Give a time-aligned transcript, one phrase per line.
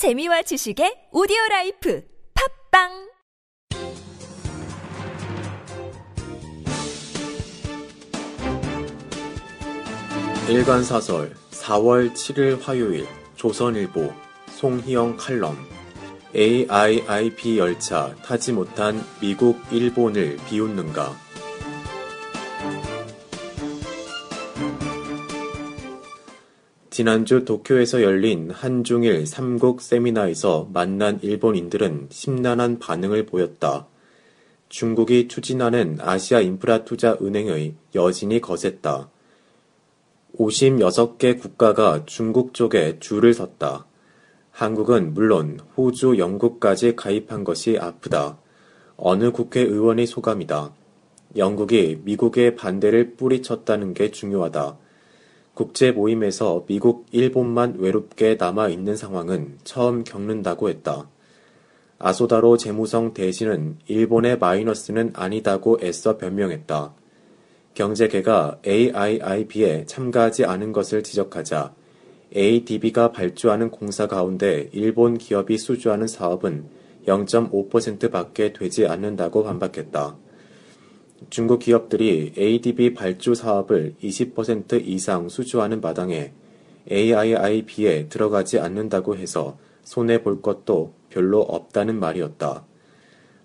[0.00, 2.02] 재미와 지식의 오디오 라이프
[2.70, 2.88] 팟빵!
[10.48, 14.10] 일간사설 4월 7일 화요일 조선일보
[14.52, 15.54] 송희영 칼럼.
[16.34, 21.14] AIIB 열차 타지 못한 미국, 일본을 비웃는가
[26.90, 33.86] 지난주 도쿄에서 열린 한중일 3국 세미나에서 만난 일본인들은 심란한 반응을 보였다.
[34.68, 39.08] 중국이 추진하는 아시아 인프라 투자 은행의 여진이 거셌다.
[40.36, 43.86] 56개 국가가 중국 쪽에 줄을 섰다.
[44.50, 48.36] 한국은 물론 호주, 영국까지 가입한 것이 아프다.
[48.96, 50.72] 어느 국회의원의 소감이다.
[51.36, 54.76] 영국이 미국의 반대를 뿌리쳤다는 게 중요하다.
[55.54, 61.08] 국제 모임에서 미국, 일본만 외롭게 남아 있는 상황은 처음 겪는다고 했다.
[61.98, 66.94] 아소다로 재무성 대신은 일본의 마이너스는 아니다고 애써 변명했다.
[67.74, 71.74] 경제계가 AIIB에 참가하지 않은 것을 지적하자
[72.34, 76.64] ADB가 발주하는 공사 가운데 일본 기업이 수주하는 사업은
[77.06, 80.16] 0.5% 밖에 되지 않는다고 반박했다.
[81.28, 86.32] 중국 기업들이 ADB 발주 사업을 20% 이상 수주하는 마당에
[86.90, 92.64] AIIB에 들어가지 않는다고 해서 손해 볼 것도 별로 없다는 말이었다.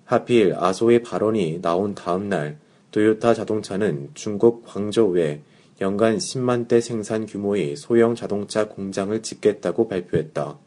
[0.05, 2.59] 하필 아소의 발언이 나온 다음 날
[2.91, 5.41] 도요타 자동차는 중국 광저우에
[5.81, 10.57] 연간 10만 대 생산 규모의 소형 자동차 공장을 짓겠다고 발표했다.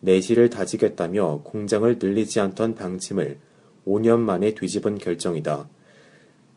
[0.00, 3.38] 내실을 다지겠다며 공장을 늘리지 않던 방침을
[3.86, 5.68] 5년 만에 뒤집은 결정이다.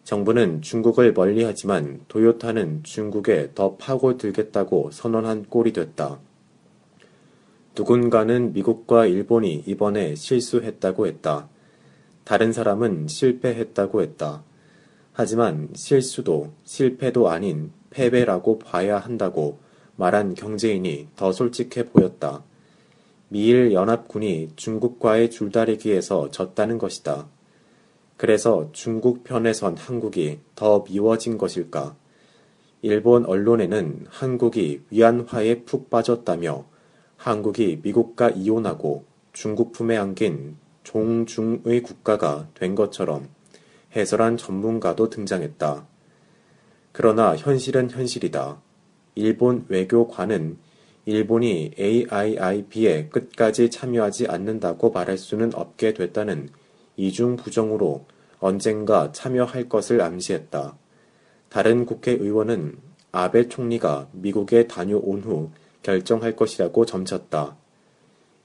[0.09, 6.17] 정부는 중국을 멀리하지만 도요타는 중국에 더 파고들겠다고 선언한 꼴이 됐다.
[7.77, 11.47] 누군가는 미국과 일본이 이번에 실수했다고 했다.
[12.23, 14.41] 다른 사람은 실패했다고 했다.
[15.13, 19.59] 하지만 실수도 실패도 아닌 패배라고 봐야 한다고
[19.95, 22.43] 말한 경제인이 더 솔직해 보였다.
[23.27, 27.27] 미일 연합군이 중국과의 줄다리기에서 졌다는 것이다.
[28.19, 31.95] 그래서 중국 편에 선 한국이 더 미워진 것일까?
[32.81, 36.65] 일본 언론에는 한국이 위안화에 푹 빠졌다며
[37.15, 43.29] 한국이 미국과 이혼하고 중국 품에 안긴 종중의 국가가 된 것처럼
[43.95, 45.87] 해설한 전문가도 등장했다.
[46.91, 48.61] 그러나 현실은 현실이다.
[49.15, 50.57] 일본 외교관은
[51.05, 56.49] 일본이 AIIB에 끝까지 참여하지 않는다고 말할 수는 없게 됐다는
[56.99, 58.05] 이중 부정으로
[58.39, 60.75] 언젠가 참여할 것을 암시했다.
[61.47, 62.77] 다른 국회의원은
[63.13, 65.49] 아베 총리가 미국에 다녀온 후
[65.81, 67.55] 결정할 것이라고 점쳤다.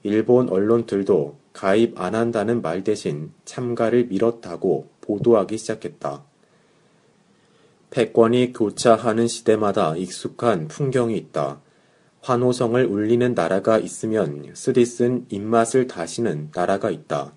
[0.03, 6.23] 일본 언론들도 가입 안 한다는 말 대신 참가를 미뤘다고 보도하기 시작했다.
[7.89, 11.59] 패권이 교차하는 시대마다 익숙한 풍경이 있다.
[12.21, 17.33] 환호성을 울리는 나라가 있으면 쓰디쓴 입맛을 다시는 나라가 있다.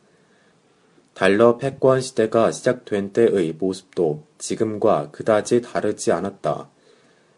[1.18, 6.70] 달러 패권 시대가 시작된 때의 모습도 지금과 그다지 다르지 않았다.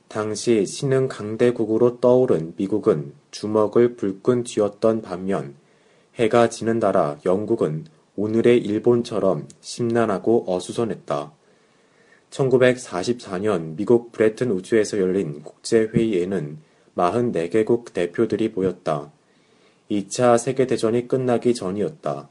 [0.06, 5.54] 당시 신흥 강대국으로 떠오른 미국은 주먹을 불끈 쥐었던 반면
[6.16, 7.86] 해가 지는 나라 영국은
[8.16, 11.32] 오늘의 일본처럼 심란하고 어수선했다.
[12.28, 16.58] 1944년 미국 브레튼 우주에서 열린 국제회의에는
[16.98, 19.10] 44개국 대표들이 모였다.
[19.90, 22.28] 2차 세계대전이 끝나기 전이었다.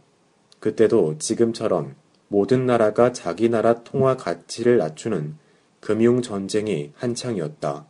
[0.60, 1.96] 그때도 지금처럼
[2.28, 5.36] 모든 나라가 자기 나라 통화 가치를 낮추는
[5.80, 7.86] 금융 전쟁이 한창이었다.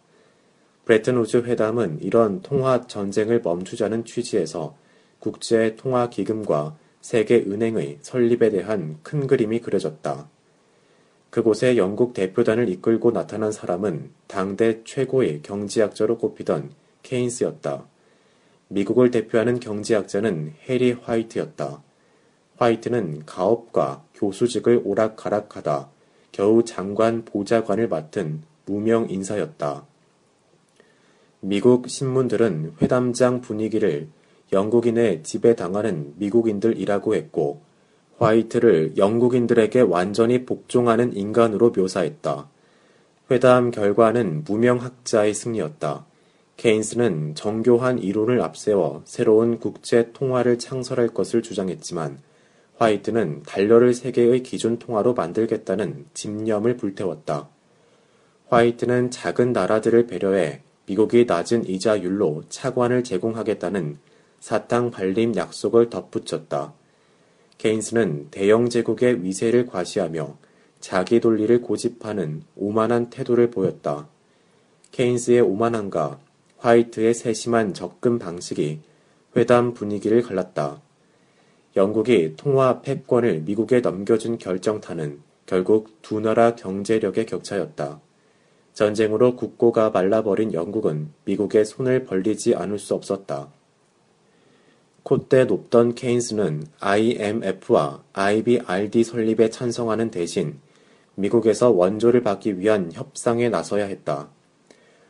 [0.85, 4.75] 브레튼 우즈 회담은 이런 통화 전쟁을 멈추자는 취지에서
[5.19, 10.30] 국제 통화 기금과 세계 은행의 설립에 대한 큰 그림이 그려졌다.
[11.30, 16.72] 그곳에 영국 대표단을 이끌고 나타난 사람은 당대 최고의 경제학자로 꼽히던
[17.03, 17.86] 케인스였다.
[18.69, 21.83] 미국을 대표하는 경제학자는 해리 화이트였다.
[22.60, 25.88] 화이트는 가업과 교수직을 오락가락하다
[26.34, 29.86] 겨우 장관 보좌관을 맡은 무명 인사였다.
[31.40, 34.10] 미국 신문들은 회담장 분위기를
[34.52, 37.62] 영국인의 지배당하는 미국인들이라고 했고
[38.18, 42.50] 화이트를 영국인들에게 완전히 복종하는 인간으로 묘사했다.
[43.32, 46.06] 회담 결과는 무명학자의 승리였다.
[46.58, 52.20] 케인스는 정교한 이론을 앞세워 새로운 국제 통화를 창설할 것을 주장했지만
[52.80, 57.50] 화이트는 달러를 세계의 기준 통화로 만들겠다는 집념을 불태웠다.
[58.48, 63.98] 화이트는 작은 나라들을 배려해 미국이 낮은 이자율로 차관을 제공하겠다는
[64.40, 66.74] 사탕 발림 약속을 덧붙였다.
[67.58, 70.38] 케인스는 대영 제국의 위세를 과시하며
[70.80, 74.08] 자기 논리를 고집하는 오만한 태도를 보였다.
[74.94, 76.18] 케인스의 오만함과
[76.60, 78.80] 화이트의 세심한 접근 방식이
[79.36, 80.82] 회담 분위기를 갈랐다.
[81.75, 88.01] 영국이 통화 패권을 미국에 넘겨준 결정타는 결국 두 나라 경제력의 격차였다.
[88.74, 93.50] 전쟁으로 국고가 말라버린 영국은 미국의 손을 벌리지 않을 수 없었다.
[95.04, 100.60] 콧대 높던 케인스는 IMF와 IBRD 설립에 찬성하는 대신
[101.15, 104.30] 미국에서 원조를 받기 위한 협상에 나서야 했다.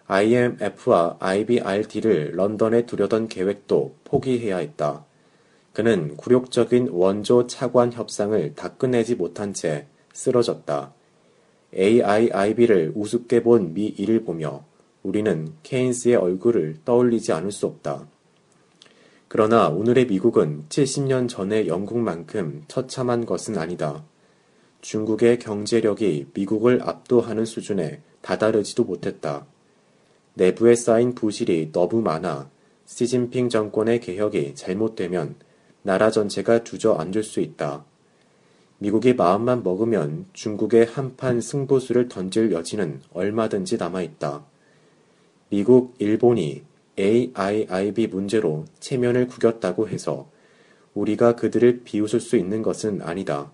[0.08, 5.06] IMF와 IBRD를 런던에 두려던 계획도 포기해야 했다.
[5.80, 10.94] 그는 굴욕적인 원조 차관 협상을 다 끝내지 못한 채 쓰러졌다.
[11.74, 14.66] AIIB를 우습게 본미 일을 보며
[15.04, 18.10] 우리는 케인스의 얼굴을 떠올리지 않을 수 없다.
[19.30, 24.04] 그러나 오늘의 미국은 70년 전의 영국만큼 처참한 것은 아니다.
[24.82, 29.46] 중국의 경제력이 미국을 압도하는 수준에 다다르지도 못했다.
[30.34, 32.50] 내부에 쌓인 부실이 너무 많아
[32.86, 35.48] 시진핑 정권의 개혁이 잘못되면
[35.82, 37.86] 나라 전체가 주저앉을 수 있다.
[38.80, 44.46] 미국이 마음만 먹으면 중국의 한판 승부수를 던질 여지는 얼마든지 남아있다.
[45.50, 46.64] 미국, 일본이
[46.98, 50.30] AIIB 문제로 체면을 구겼다고 해서
[50.94, 53.52] 우리가 그들을 비웃을 수 있는 것은 아니다.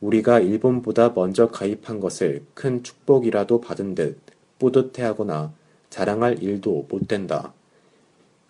[0.00, 4.18] 우리가 일본보다 먼저 가입한 것을 큰 축복이라도 받은 듯
[4.58, 5.52] 뿌듯해하거나
[5.90, 7.52] 자랑할 일도 못 된다.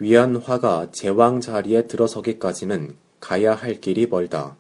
[0.03, 4.57] 위안화가 제왕 자리에 들어서기까지는 가야 할 길이 멀다.